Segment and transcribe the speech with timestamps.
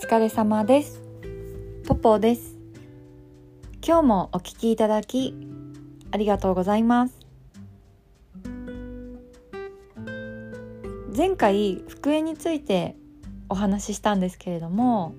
[0.00, 1.02] 疲れ様です。
[1.86, 2.56] ポポです。
[3.86, 5.36] 今日もお聞きいただき
[6.10, 7.20] ありがとうございます。
[11.14, 12.96] 前回復縁について
[13.50, 15.14] お話ししたんですけれども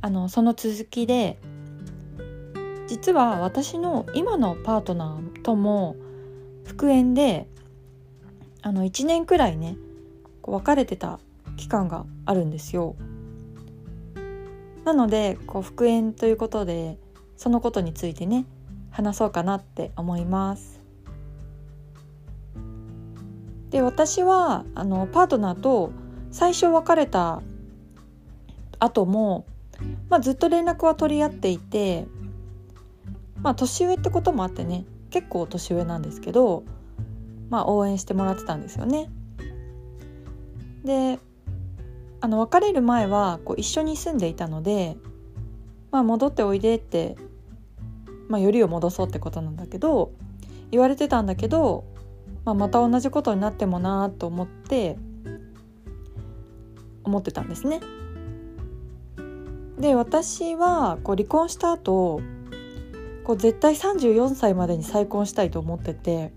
[0.00, 1.40] あのその続きで
[2.86, 5.96] 実は私の今のパートナーとも
[6.64, 7.48] 復縁で
[8.62, 9.76] あの1年くらいね
[10.40, 11.18] こう別れてた
[11.56, 12.94] 期間があるんですよ。
[14.84, 16.98] なのでこう復縁ということで
[17.36, 18.46] そのことについてね
[18.90, 20.80] 話そうかなって思います。
[23.70, 25.92] で私はあのパートナーと
[26.30, 27.42] 最初別れた
[28.78, 29.46] 後も、
[30.10, 32.06] まあ、ずっと連絡は取り合っていて
[33.40, 36.64] まあ年上ってこともあってね結構年上なんですけど、
[37.48, 39.10] まあ、応援してもらってたんですよね。
[40.84, 41.18] で
[42.22, 44.96] あの別れる前はこう一緒に住んでいたので、
[45.90, 47.16] まあ、戻っておいでって、
[48.28, 50.12] まあ、よりを戻そうってことなんだけど
[50.70, 51.84] 言われてたんだけど、
[52.44, 54.96] まあ、また同じことになってもなと思って
[57.02, 57.80] 思ってたんですね。
[59.80, 62.20] で私はこう離婚した後
[63.24, 66.32] こう絶対34歳までに再婚したいと思ってて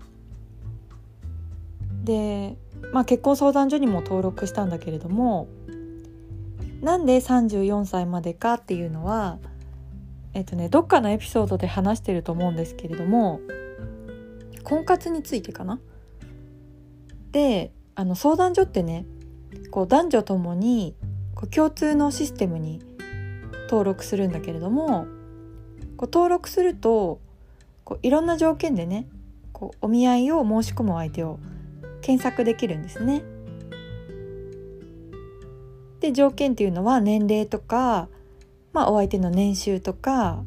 [2.02, 2.56] で、
[2.92, 5.46] まあ、結婚相談所にも登録したんだけれども
[6.86, 9.38] なんで34歳までかっていうのは
[10.34, 13.40] えっとねどっかのエピソードで話してると思うんですけれども
[14.62, 15.80] 婚活についてかな？
[17.32, 19.04] であの相談所ってね
[19.72, 20.94] こう男女ともに
[21.34, 22.80] こう共通のシステムに
[23.68, 25.06] 登録するんだけれども
[25.96, 27.20] こう登録すると
[27.82, 29.08] こういろんな条件でね
[29.52, 31.40] こうお見合いを申し込む相手を
[32.00, 33.24] 検索できるんですね。
[36.06, 38.08] で条件っていうのは年齢とか、
[38.72, 40.44] まあ、お相手の年収とか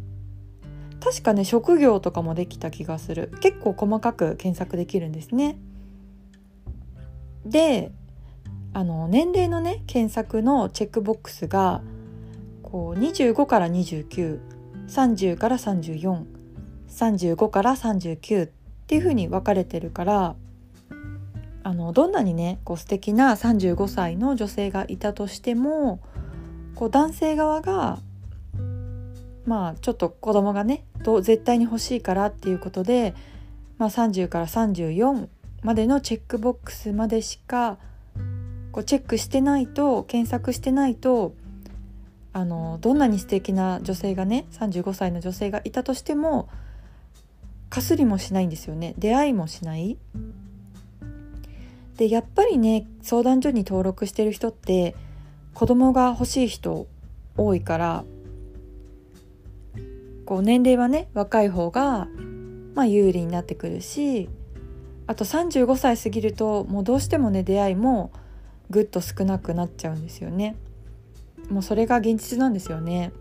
[1.02, 5.58] 確かね職業とかもできた気がする結構細かく検索できるんですね。
[7.46, 7.92] で
[8.74, 11.81] あの年齢のね検索のチェックボックスが
[12.64, 18.50] こう25から2930から3435から39っ
[18.88, 20.36] ていう風に分かれてるから
[21.69, 26.00] あのどんなにねこう素敵な35歳の女性がいたとしても
[26.74, 28.00] こう男性側が
[29.46, 30.84] まあちょっと子供がね
[31.22, 33.13] 絶対に欲しいからっていうことで、
[33.78, 35.28] まあ、30から34
[35.62, 37.78] までのチェックボックスまでしか
[38.72, 41.35] こうチェックしてないと検索してないと
[42.34, 46.50] あのどんなに素敵な女性がね35歳の女性がいたとしても
[47.69, 48.96] かすりもしないんですよね。
[48.97, 50.00] 出会いもしない。
[51.99, 54.95] でやっぱりね相談所に登録してる人って
[55.53, 56.87] 子供が欲しい人
[57.35, 58.05] 多いから
[60.25, 62.07] こう年齢はね若い方が
[62.73, 64.29] まあ有利になってくるし
[65.07, 68.13] あと35歳過ぎるともうどうしてもね出会いも
[68.69, 70.55] ぐっと少なくなっちゃうんですよね。
[71.49, 73.11] もうそれが現実なんですよね。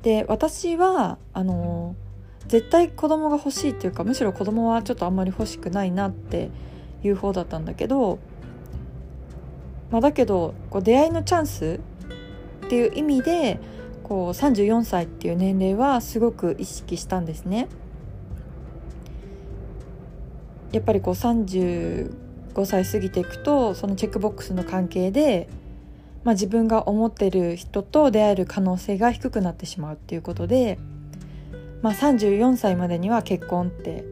[0.00, 1.94] で私はあの
[2.46, 6.48] 絶対子供が欲しいっていうかむしろ子供はちょっとあんまり欲しくないなって
[7.02, 8.18] いう方だったんだけど、
[9.90, 11.80] まあ、だけどこう出会いのチャンス
[12.66, 13.60] っていう意味で
[14.02, 17.68] こう34歳っていう年齢はすごく意識したんですね。
[20.72, 22.10] やっぱりこう35
[22.64, 25.48] 歳過ぎていくとそのチェックボックスの関係で、
[26.24, 30.78] まあ、自分が思ってる人と出会える可能性が低くなってしまうっていうことで、
[31.82, 34.04] まあ、34歳までには結婚って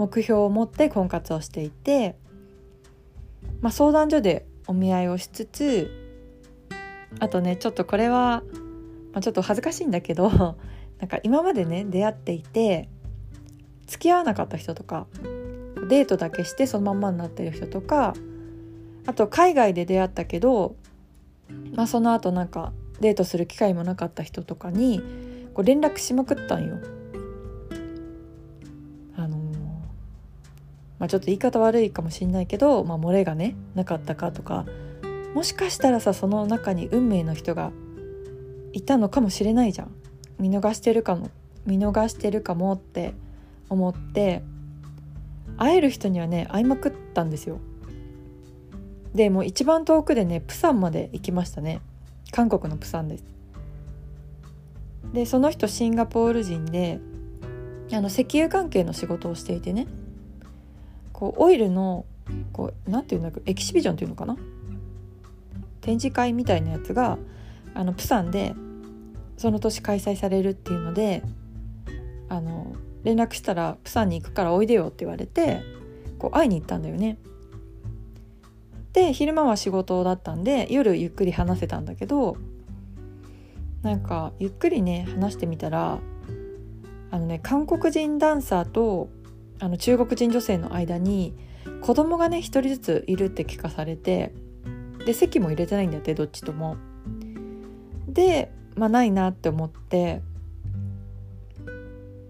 [0.00, 2.16] 目標を持って婚活をしていて、
[3.60, 5.90] まあ、相談所でお見合いをしつつ
[7.18, 8.42] あとねちょっとこれは、
[9.12, 10.30] まあ、ちょっと恥ずかしいんだけど
[10.98, 12.88] なんか今までね出会っていて
[13.88, 15.06] 付き合わなかった人とか
[15.90, 18.14] デートだけしてそのまんまになってる人とか
[19.04, 20.76] あと海外で出会ったけど、
[21.74, 25.02] まあ、その後なんかデートする機会もなかった人とかに
[25.52, 26.99] こう連絡しまくったんよ。
[31.00, 34.66] まあ、ちょっと言い方悪いかもしんないけど、まあ、漏れがねなかったかとか
[35.34, 37.72] もしかしたらさその中に運命の人が
[38.72, 39.90] いたのかもしれないじゃん。
[40.38, 41.30] 見逃してるかも
[41.66, 43.14] 見逃してるかもって
[43.68, 44.42] 思って
[45.56, 47.58] 会える人にはね会いまくったんですよ。
[49.14, 51.80] でもう一番遠くでねプサンまで行きましたね。
[52.30, 53.24] 韓国のプサンです。
[55.12, 57.00] でその人シンガポール人で
[57.92, 59.86] あの石油関係の仕事をしていてね。
[61.20, 62.06] こうオイルの
[62.52, 64.36] こうなんていうんだエキシビジョンっていうのかな？
[65.82, 67.18] 展示会みたいなやつが
[67.74, 68.54] あのプサンで
[69.36, 71.22] その年開催されるっていうので
[72.30, 72.74] あの
[73.04, 75.60] 連絡したら「プサンに行くからおいでよ」って言われて
[76.18, 77.18] こう会いに行ったんだよね。
[78.94, 82.38] で昼間は仕事だったんで夜ゆっくり話せたんだけど
[83.82, 85.98] なんかゆっくりね話してみたら
[87.10, 89.10] あのね韓国人ダンサーと
[89.60, 91.34] あの中国人女性の間に
[91.82, 94.32] 子供がね1人ずついるって聞かされて
[95.04, 96.76] で席も入れてないんだってどっちとも。
[98.08, 100.22] でまあないなって思って、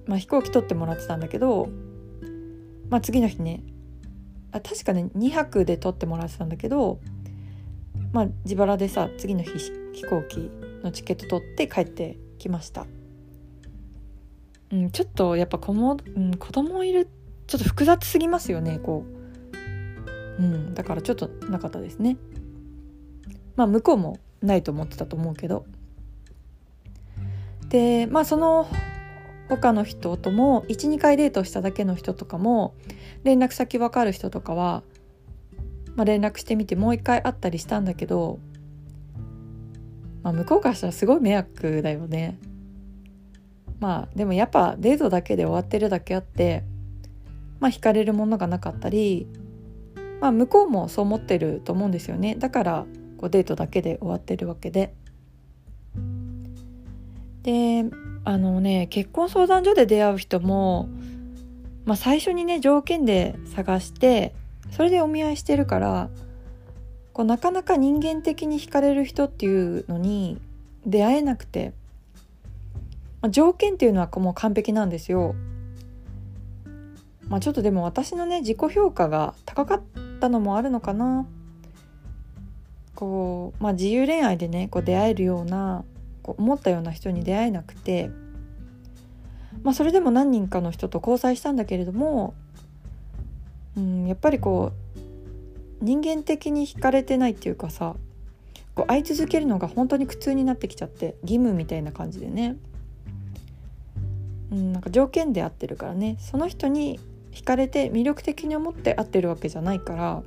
[0.07, 1.69] まあ、飛行機取ってもらってたんだけど、
[2.91, 3.63] まあ、次の日ね
[4.53, 7.01] あ確かね2泊で取ってもらってたんだけど
[8.13, 9.51] まあ自腹でさ次の日
[9.93, 10.51] 飛行機
[10.83, 12.87] のチケット取って帰ってきました。
[14.73, 17.09] うん、ちょっとやっぱ子も、うん、子供いる
[17.51, 19.05] ちょっと複雑すぎますよねこ
[20.39, 22.17] う、うん、だからちょっとなかったですね。
[23.57, 25.67] まあ向こうもないと思ってたと思うけど。
[27.69, 28.69] でまあその
[29.49, 32.75] 他の人とも12回デートしただけの人とかも
[33.25, 34.85] 連絡先分かる人とかは、
[35.97, 38.39] まあ、連絡してみてもう一回会ったりしたんだけど、
[40.23, 42.39] まあ、向こうからしたらすごい迷惑だよね。
[43.81, 46.63] まあでもやっぱデートだけで終わってるだけあって
[47.61, 49.29] まあ惹かれるものがなかったり、
[50.21, 52.87] まあ、向こうもそう思ってると思うんですよねだから
[53.19, 54.95] こうデートだけで終わってるわけで。
[57.43, 57.85] で
[58.25, 60.89] あのね結婚相談所で出会う人も、
[61.87, 64.35] まあ、最初にね条件で探して
[64.71, 66.11] それでお見合いしてるから
[67.13, 70.39] こうなかなか人間的に惹かれる人っていうのに
[70.87, 71.73] 出会えなくて、
[73.21, 75.35] まあ、条件っていうのはもう完璧なんですよ。
[77.31, 79.83] まあ、ちょっとでも私のね自己評価が高かっ
[80.21, 81.27] たのもあるのかな。
[82.97, 85.85] こう、まあ、自由恋愛でねこう出会えるような
[86.23, 88.11] こう思ったような人に出会えなくて、
[89.63, 92.35] まあ、それでも何人かの人と交際したんだけれども、
[93.77, 94.73] うん、やっぱりこ
[95.81, 97.95] う人間的に惹かれてないっていうかさ
[98.75, 102.57] こう会い続けるのが本当に苦痛になってきちゃって義務みたいな感じでね、
[104.51, 106.17] うん、なんか条件で合ってるからね。
[106.19, 106.99] その人に
[107.33, 110.23] 惹かれて魅力的に思って会ってるわけじゃないから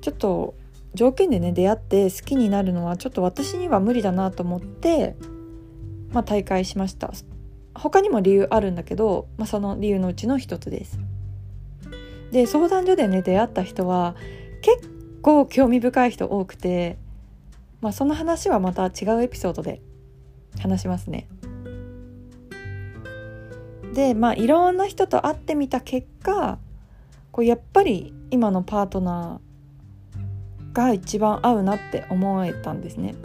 [0.00, 0.54] ちょっと
[0.94, 5.16] 条件でね出会って好きになるのはちょっと私には無理だなと思って、
[6.10, 7.12] まあ、大会しました。
[7.74, 10.98] 他にも理由あるんだけど、まあ、その理由のうちの一つです。
[12.32, 14.16] で相談所でね出会った人は
[14.62, 14.90] 結
[15.22, 16.98] 構興味深い人多くて、
[17.80, 19.80] まあ、その話はまた違うエピソードで
[20.58, 21.28] 話しますね。
[23.98, 26.60] でまあいろんな人と会ってみた結果
[27.32, 33.16] こうやっぱり今のパートナーが一番合うなって思えたんですね。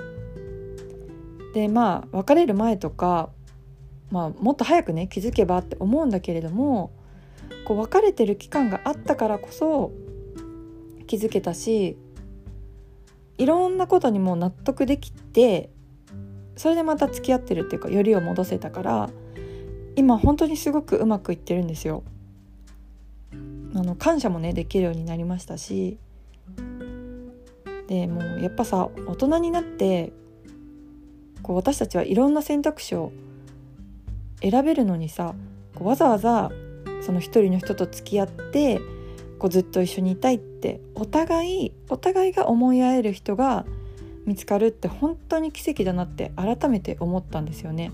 [1.53, 3.29] でまあ別れる前とか、
[4.09, 6.89] まあ、もっと早くね気づけばって思うんだけれども
[7.65, 9.91] こう別れてる期間があったからこそ
[11.05, 11.97] 気づけたし
[13.37, 15.69] いろんなことにも納得できて
[16.55, 19.09] それでまた付き合ってるっていうかよりを戻せたから
[19.95, 22.03] 今本当にすごくうまくいってるんですよ。
[23.75, 25.97] あの感謝もねできるようになりましたし
[27.87, 30.13] でもうやっぱさ大人になって
[31.41, 33.11] こう私たちはいろんな選択肢を
[34.41, 35.33] 選べるのにさ
[35.75, 36.51] こうわざわざ
[37.01, 38.79] その一人の人と付き合って
[39.39, 43.65] こうずっと一緒にいたいってお互いお互いが思い合える人が
[44.25, 47.91] 見つかるって本当に奇跡だなって改めて思ったんですよね。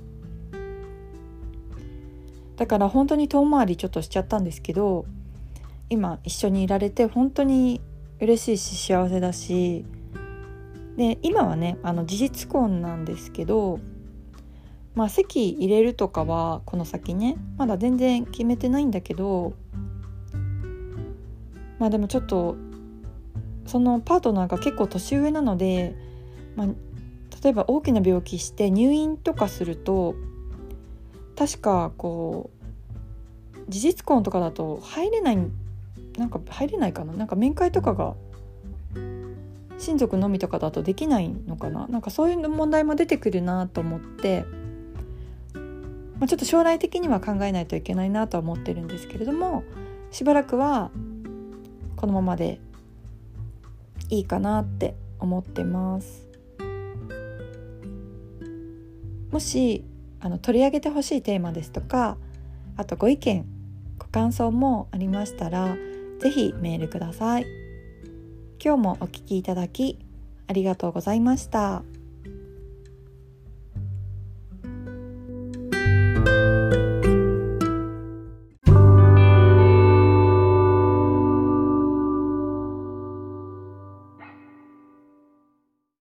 [2.60, 5.06] だから本当に遠回りちょっとしちゃったんですけど
[5.90, 7.80] 今一緒にいられて本当に
[8.20, 9.86] 嬉しいし幸せだし
[10.98, 13.80] で今はねあの事実婚なんですけど
[14.94, 19.54] まあ籍入れるとかはこの先ねまだ全然決めてないんだけど
[21.80, 22.58] まあでもちょっと
[23.68, 25.96] そのパートナーが結構年上なので、
[26.58, 26.68] まあ、
[27.42, 30.16] 例えば大きな病気して入院とかすると
[31.40, 32.50] 確かこ
[33.56, 35.38] う事実婚とかだと入れない
[36.18, 37.14] なんか入れないかな？
[37.14, 38.16] なんか面会とかが
[39.78, 41.88] 親族のみとかだとできないのかな？
[41.88, 44.44] なんかそういう問題も出てくるなと思って、
[46.20, 49.64] まあ、ちょっと将来的には考えないといけないなとは思ってるんですけれども
[50.12, 50.92] しばらくは
[51.96, 52.60] このままで
[54.10, 56.28] いいかなって思ってます。
[59.32, 59.86] もし
[60.22, 62.18] あの取り上げてほしいテーマですとか
[62.78, 63.46] あとご意見
[63.98, 65.76] ご感想もありましたら
[66.20, 67.46] 是非メールください。
[68.62, 69.98] 今日もお聴きいただき
[70.48, 71.84] ありがとうございました。